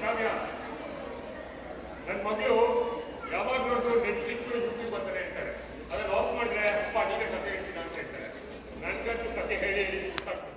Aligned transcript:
ಕಾವ್ಯ? 0.00 0.28
ನನ್ನ 2.06 2.20
ಮಗಳು 2.22 2.56
ಯಾವಾಗ 3.32 3.58
ನೋಡಿದ್ರು 3.60 4.04
ನೆಟ್ಫ್ಲಿಕ್ಸ್ 4.04 4.46
ಹೇಳ್ತಾರೆ 5.14 5.52
ಅದನ್ನ 5.90 6.10
ಆಫ್ 6.14 6.34
ಮಾಡಿದ್ರೆ 6.36 6.62
ಅಪ್ಪ 6.70 6.98
ನೀವೇ 7.08 7.26
ಕತೆ 7.26 7.48
ಹೇಳ್ತೀನಿ 7.50 7.78
ಅಂತ 7.78 7.94
ಹೇಳ್ತಾರೆ. 7.94 8.26
ನನ್ಗಂತೂ 8.82 9.28
ಕತೆ 9.36 9.54
ಹೇಳಿ 9.56 9.84
ಹೇಳಿ 9.84 10.00
ಸುಸ್ತಾಗ್ತದೆ 10.02 10.54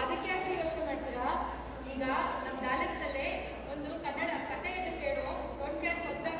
ಅದಕ್ಕೆ 0.00 0.28
ಯಾಕೆ 0.28 0.50
ಯೋಚನೆ 0.52 0.84
ಮಾಡ್ತೀರಾ? 0.86 1.28
ಈಗ 1.92 2.02
ನಮ್ಮ 2.44 2.58
ಡ್ಯಾಲಸ್ನಲ್ಲೇ 2.60 3.26
ಒಂದು 3.72 3.90
ಕನ್ನಡ 4.04 4.30
ಕಥೆಯನ್ನು 4.50 4.92
ಕೇಳೋ 5.00 5.26
ಪಾಡ್ಕಾಸ್ಟ್ 5.60 6.06
ಹೊಸದಾಗಿ 6.06 6.38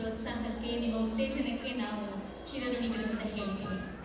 ಪ್ರೋತ್ಸಾಹಕ್ಕೆ 0.00 0.70
ನಿಮ್ಮ 0.80 0.96
ಉತ್ತೇಜನಕ್ಕೆ 1.06 1.70
ನಾವು 1.82 2.02
ಚಿರಋಣಿಗಳು 2.46 3.06
ಅಂತ 3.10 3.24
ಹೇಳ್ತೀವಿ. 3.36 3.99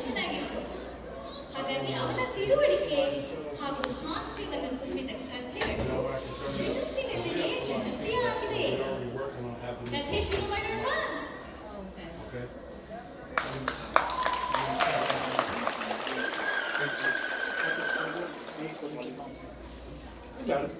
ಚೆನ್ನಾಗಿತ್ತು 0.00 0.60
ಹಾಗಾಗಿ 1.54 1.92
ಅವನ 1.94 2.20
ತಿಳುವಳಿಕೆ 2.36 3.00
ಹಾಗೂ 3.60 3.82
ಹಾಸ್ಯವನ್ನು 4.04 4.70
ತುಂಬಿದ 4.82 5.10
ಕಥೆಗಳು 5.30 5.98
ಜಗತ್ತಿನಲ್ಲಿಯೇ 6.58 7.50
ಜನಪ್ರಿಯ 7.68 8.18
ಆಗಿದೆ 8.32 8.64
ಕಥೆ 9.92 10.20
ಶುರು 10.22 10.46
ಮಾಡೋಣ 10.50 10.86
Okay. 12.28 12.44
Got 20.46 20.64
it. 20.64 20.79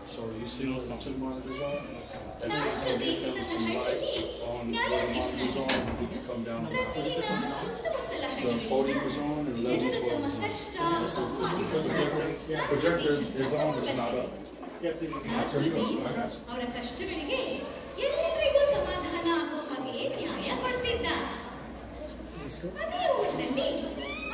that. 0.00 0.08
So 0.08 0.22
you 0.38 0.46
see 0.46 0.72
those 0.72 0.88
two 1.04 1.10
monitors 1.18 1.60
on? 1.60 1.76
And 2.42 2.50
then 2.50 2.62
you 3.02 3.34
have 3.34 3.44
some 3.44 3.74
lights 3.74 4.18
on 4.42 4.72
where 4.72 5.06
the 5.06 5.14
monitors 5.14 5.56
on, 5.56 5.68
when 5.68 6.10
you 6.12 6.20
come 6.26 6.44
down 6.44 6.64
the 6.64 6.70
house. 6.76 6.94
The 8.42 8.68
podium 8.68 8.98
is 8.98 9.18
on 9.18 9.46
and 9.46 9.64
level 9.64 9.90
twelve 9.90 10.24
is 10.24 10.78
on. 10.80 11.06
So 11.06 11.20
the 11.26 11.64
projector, 11.72 12.66
projector 12.68 13.12
is 13.12 13.34
is 13.36 13.52
on, 13.54 13.74
but 13.74 13.84
it's 13.84 13.96
not 13.96 14.14
up. 14.14 14.30
I'll 14.76 15.48
turn 15.48 15.64
it 15.64 15.74
up, 15.74 16.06
I 16.06 16.12
got 16.14 16.30
you. 16.32 16.40
ಅವರ 16.50 16.64
ಕಷ್ಟಗಳಿಗೆ 16.76 17.38
ಎಲ್ಲರಿಗೂ 18.06 18.60
ಸಮಾಧಾನ 18.72 19.26
ಆಗೋ 19.38 19.58
ಹಾಗೆ 19.70 19.94
ನ್ಯಾಯ 20.16 20.48
ಕೊಡ್ತಿದ್ದ 20.64 21.06
ಅದೇ 22.82 23.02
ಊರಿನಲ್ಲಿ 23.20 23.68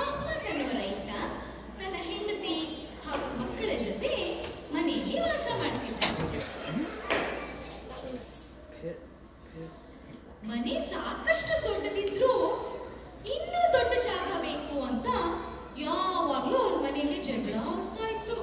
ಅಹ್ಮದ್ 0.06 0.95
ಮನೆ 10.49 10.73
ಸಾಕಷ್ಟು 10.91 11.53
ದೊಡ್ಡದಿದ್ರು 11.67 12.33
ಇನ್ನೂ 13.35 13.61
ದೊಡ್ಡ 13.73 13.93
ಜಾಗ 14.03 14.29
ಬೇಕು 14.41 14.81
ಅಂತ 14.81 15.07
ಯಾವಾಗ್ಲೂ 15.79 16.57
ಅವ್ರ 16.57 16.75
ಮನೆಯಲ್ಲಿ 16.85 17.23
ಜಗಳ 17.23 17.55
ಆಗ್ತಾ 17.73 18.05
ಇತ್ತು. 18.09 18.37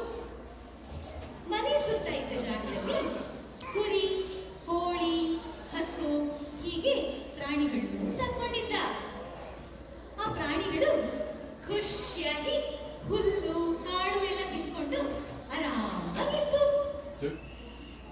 ಮನೆ 1.48 1.72
ಸುತ್ತ 1.86 2.08
ಇದ್ದ 2.20 2.32
ಜಾಗದಲ್ಲಿ 2.44 2.98
ಕುರಿ, 3.72 4.04
ಕೋಳಿ, 4.66 5.14
ಹಸು, 5.72 6.10
ಹೀಗೆ 6.62 6.94
ಪ್ರಾಣಿಗಳನ್ನು 7.36 8.10
ಸಾಕೊಂಡಿದ್ದ. 8.18 8.74
ಆ 10.20 10.32
ಪ್ರಾಣಿಗಳು 10.32 10.90
ಖುಷಿಯಾಗಿ 11.66 12.56
ಹುಲ್ಲು 13.08 13.58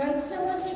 ನನ್ನ 0.00 0.18
ಸಮಸ್ಯೆಗಳು 0.30 0.69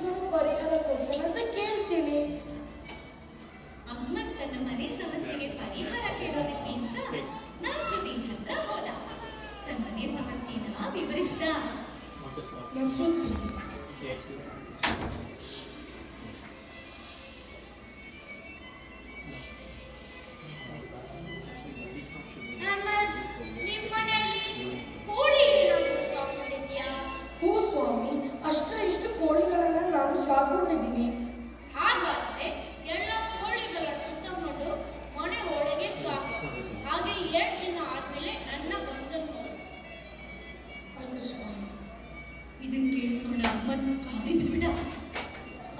ಆದಿ 43.74 44.34
ಬಿಡದ 44.42 44.66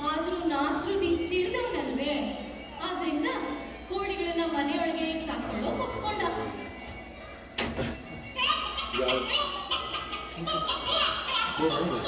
ಅಲ್ಲಿ 0.00 0.36
ನಾಸ್ರುದಿ 0.48 1.10
ತಿಳಿದವನಲ್ವೇ? 1.30 2.14
ಅದರಿಂದ 2.84 3.28
ಕೋಳಿಗಳನ್ನ 3.88 4.44
ಮನೆಯೊಳಗೆ 4.54 5.06
ಸಾಕು 5.26 5.50
ಕೊಕ್ಕೊಂಡಾಕೋ 5.78 6.44
ಗೋರದು 11.58 11.98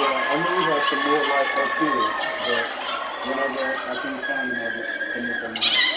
ಯೆ 0.00 0.08
ಅಣ್ಣೆ 0.32 0.50
ಇರಷ್ಟು 0.62 0.96
ಮೊಹನಾಯ್ಕೋ 0.98 1.62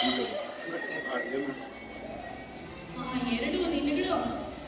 ಬಿಡು 0.03 0.25
ಎರಡು 3.37 3.59
ದಿನಗಳು 3.71 4.17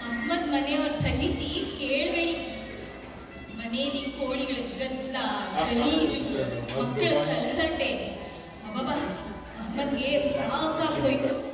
ಅಹ್ಮದ್ 0.06 0.48
ಮನೆಯವ್ರ 0.48 0.92
ಪ್ರಜಿತಿ 1.00 1.50
ಕೇಳಬೇಡಿ. 1.80 2.36
ಮನೇಲಿ 3.58 4.02
ಕೋಳಿಗಳ 4.12 4.60
ಗದ್ದ 4.80 5.16
ಗಲೀಜು 5.56 6.22
ಮಕ್ಕಳ 6.80 7.10
ತಲಹಟೆ. 7.26 7.90
ಅಬ್ಬಬ್ಬ 8.68 8.90
ಅಹ್ಮದ್ಗೆ 9.62 10.34
ಸಾಕಾಗೋಯ್ತು 10.34 11.08
ಎರಡು 11.08 11.51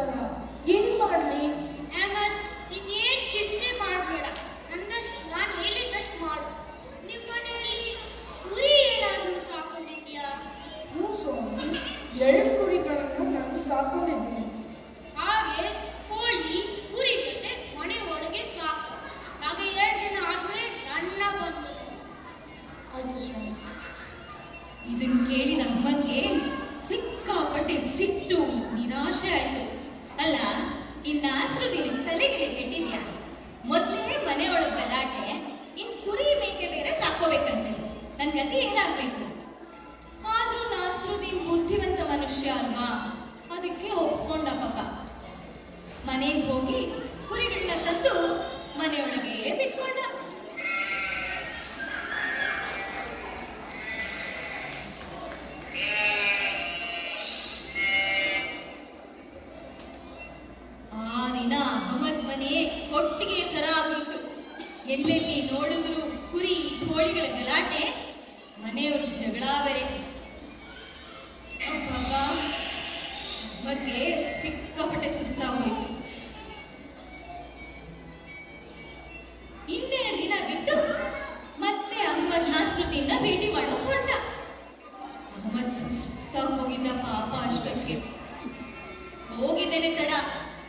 ಸಿಗ್ತಾರ 0.00 0.26
ಏನ್ 0.74 0.92
ಮಾಡ್ಲಿ? 1.00 1.40
ನೀನೇನ್ 2.70 3.24
ಚಿಂತೆ 3.32 3.70
ಮಾಡಬೇಡ. 3.80 4.26
ನನ್ನ 4.70 4.92
ನಾನು 5.32 5.52
ಕೇಳಿದಷ್ಟು 5.62 6.16
ಮಾಡು. 6.24 6.48
ನಿಮ್ಮ 7.08 7.24
ಮನೆಯಲ್ಲಿ 7.32 7.82
ಕುರಿ 8.44 8.72
ಏನಾದರೂ 8.92 9.40
ಸಾಕೊಂಡಿದ್ಯಾ 9.50 10.26
ಹ್ಞೂ 10.92 11.08
ಸ್ವಾಮಿ 11.22 11.66
ಎರಡು 12.28 12.50
ಕುರಿಗಳನ್ನ 12.60 13.26
ನಾನು 13.36 13.58
ಸಾಕೊಂಡಿದ್ದೀನಿ. 13.68 14.44
ಹಾಗೆ 15.18 15.66
ಕೋಳಿ 16.10 16.56
ಕುರಿ 16.92 17.14
ಜೊತೆ 17.26 17.52
ಮನೆ 17.78 17.98
ಒಳಗೆ 18.14 18.42
ಸಾಕು. 18.56 18.94
ಹಾಗೆ 19.42 19.66
ಎರಡು 19.82 20.00
ದಿನ 20.04 20.18
ಆದ್ಮೇಲೆ 20.30 20.70
ನನ್ನ 20.88 21.22
ಬಂದು. 21.40 21.72
ಆಯ್ತು 22.94 23.18
ಸ್ವಾಮಿ. 23.26 23.52
ಇದನ್ 24.92 25.20
ಕೇಳಿದ 25.30 25.62
ಅಮ್ಮನ್ಗೆ 25.74 26.22
ಸಿಕ್ಕಾಪಟ್ಟೆ 26.88 27.76
ಸಿಟ್ಟು 27.98 28.40
ನಿರಾಶೆ 28.78 29.30
ಆಯ್ತು. 29.40 29.62
ಅಲ್ಲ 30.22 30.36
ಇನ್ನ 31.06 31.26
ದಿನ 31.74 31.88
ತಲೆಗೆ 32.06 32.38
ಕೆಟ್ಟಿದ್ಯಾ? 32.38 33.00
ಮೊದ್ಲೇ 33.64 34.16
ಮನೆಯೊಳಗ್ 34.26 34.74
ಗಲಾಟೆ, 34.74 35.24
ಇನ್ 35.80 35.92
ಕುರಿ 36.04 36.28
ಮೇಕೆ 36.40 36.66
ಬೇರೆ 36.66 36.92
ಸಾಕೋಬೇಕಂತೆ 37.00 37.72
ನನ್ 38.18 38.32
ಗತಿ 38.32 38.56
ಏನಾಗ್ಬೇಕು? 38.66 39.24
ಆದ್ರೂ 40.34 40.62
ನಾಸ್ರುದೀನ್ 40.74 41.40
ಬುದ್ಧಿವಂತ 41.48 42.00
ಮನುಷ್ಯ 42.12 42.48
ಅಲ್ವಾ? 42.50 42.88
ಅದಕ್ಕೆ 43.56 43.90
ಒಪ್ಕೊಂಡ 44.04 44.48
ಪಾಪ. 44.62 44.78
ಮನೆಗೆ 46.06 46.42
ಹೋಗಿ 46.50 46.78
ಕುರಿಗಳನ್ನ 47.28 47.74
ತಂದು 47.86 48.14
ಮನೆಯೊಳಗೆ 48.78 49.19
ಎಲ್ಲೆಲ್ಲಿ 64.94 65.36
ನೋಡಿದ್ರು 65.52 66.00
ಕುರಿ, 66.30 66.54
ಕೋಳಿಗಳ 66.80 67.26
ಗಲಾಟೆ, 67.38 67.82
ಮನೆಯವರು 68.62 69.06
ಜಗಳ 69.18 69.44
ಬೇರೆ 69.66 69.84
ಅಹಮದ್ಗೆ 73.62 73.98
ಸಿಕ್ಕಾಪಟ್ಟೆ 74.38 75.08
ಸುಸ್ತಾಗೋಯ್ತು 75.16 75.86
ಇನ್ನೆರಡು 79.76 80.18
ದಿನ 80.22 80.34
ಬಿಟ್ಟು 80.48 80.74
ಮತ್ತೆ 81.64 81.98
ಅಹಮದ್ 82.12 82.48
ನಾಸರುದ್ದೀನ್ನ 82.54 83.12
ಭೇಟಿ 83.22 83.48
ಮಾಡೋ 83.52 83.74
ಹೊರಟ. 83.84 84.10
ಅಹಮದ್ 85.36 85.72
ಸುಸ್ತಾಗಿ 85.78 86.54
ಹೋಗಿದ್ದ 86.60 86.92
ಪಾಪ 87.06 87.32
ಅಷ್ಟಕ್ಕೆ. 87.48 87.96
ಹೋಗಿದ್ದೇನೆ 89.36 89.90
ತಡ 89.98 90.12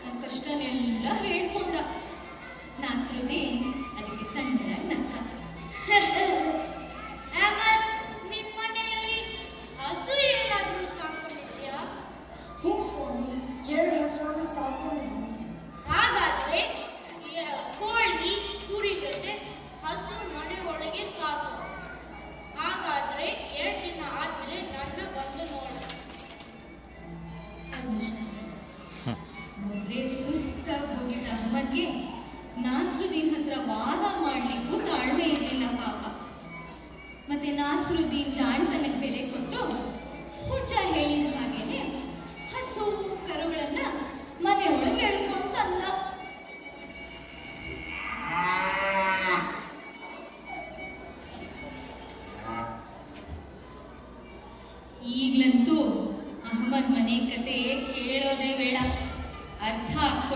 ನನ್ನ 0.04 0.16
ಕಷ್ಟನೆಲ್ಲ 0.26 1.08
ಹೇಳ್ಕೊಂಡ. 1.24 1.76
ನಾಸರುದ್ದೀನ್ 2.84 3.64
ಅದಕ್ಕೆ 4.32 4.76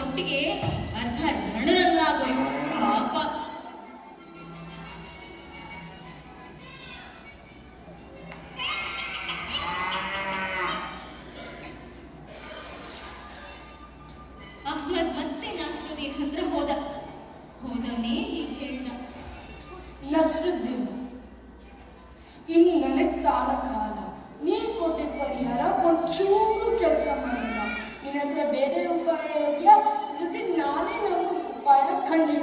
ಅರ್ಧ 0.05 0.13
ಕೊಟ್ಟಿಗೆ 0.15 0.39
ಅರ್ಧ 0.99 1.19
ರಣರಂಗಾಗೋಯ್ತು 1.55 2.45
ಪಾಪ. 2.73 3.15
ಅಹ್ಮದ್ 14.65 15.11
ಮತ್ತೆ 15.17 15.47
ನಾಸರುದ್ದೀನ್ 15.57 16.15
ಹತ್ರ 16.19 16.43
ಹೋದ. 16.53 16.71
ಹೋದವನೇ 17.61 18.15
ಹೇಳ್ದ 18.59 18.87
ನಸ್ರುದ್ದೀನ್. 20.13 20.87
ಇನ್ನು 22.49 22.73
ನನಗೆ 22.81 23.23
ತಾಳ 23.23 23.47
ಕಾಲ 23.65 23.95
ನೀನ್ 24.41 24.69
ಕೊಟ್ಟಿದ್ದ 24.79 25.19
ಪರಿಹಾರ 25.21 25.61
ಒಂಚೂರು 25.87 26.44
ನಿನ್ನ 28.15 28.25
ಹತ್ರ 28.25 28.43
ಬೇರೆ 28.51 28.81
ಉಪಾಯ 28.91 29.29
ಇದೆಯಾ? 29.45 29.73
ಇಲ್ಲದ್ರೆ 30.11 30.41
ನಾನೇ 30.59 30.93
ನನ್ನ 31.05 31.23
ಉಪಾಯ 31.51 31.87
ಕಂಡು 32.07 32.35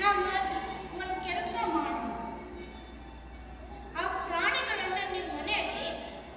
ಅಹಮದ್ 0.00 0.54
ಒಂದು 0.94 1.16
ಕೆಲಸ 1.26 1.54
ಮಾಡು. 1.74 1.98
ಆ 3.96 4.04
ಪ್ರಾಣಿಗಳನ್ನ 4.28 5.00
ನಿಮ್ಮ 5.12 5.28
ಮನೆಯಲ್ಲಿ 5.38 5.84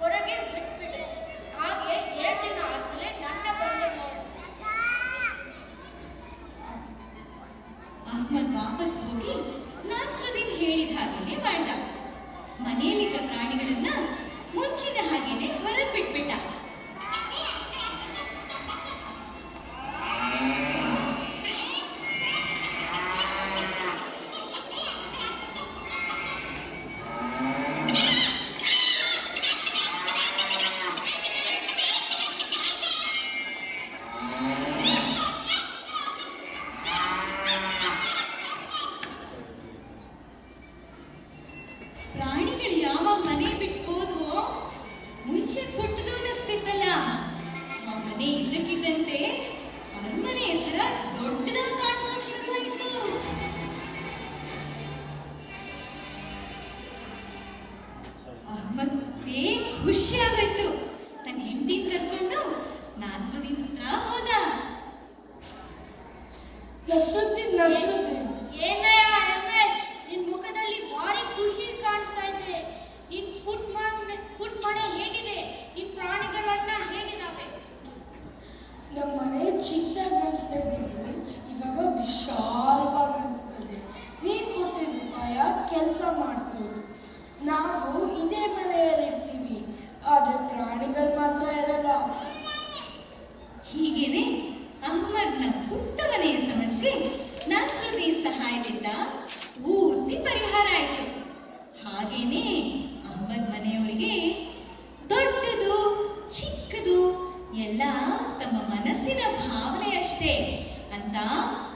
ಹೊರಗೆ 0.00 0.36
ಬಿಟ್ಬಿಡು. 0.44 1.00
ಹಾಗೆ 1.56 1.94
ಎರಡು 2.24 2.42
ದಿನ 2.44 2.58
ಆದ್ಮೇಲೆ 2.72 3.08
ನನ್ನ 3.22 3.46
ಬಂದು 3.60 3.88
ಅಹ್ಮದ್ 8.12 8.52
ವಾಪಸ್ 8.58 8.98
ಹೋಗಿ 9.04 9.34
ನಾಸ್ರುದ್ದೀನ್ 9.90 10.54
ಹೇಳಿದ 10.60 10.92
ಹಾಗೇನೆ 10.98 11.36
ಮಾಡ್ದ. 11.46 11.70
ಮನೆಯಲ್ಲಿದ್ದ 12.66 13.16
ಪ್ರಾಣಿಗಳನ್ನ 13.30 13.88